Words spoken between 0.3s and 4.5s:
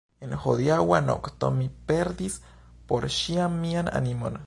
hodiaŭa nokto mi perdis por ĉiam mian animon!